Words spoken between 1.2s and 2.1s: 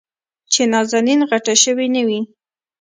غټه شوې نه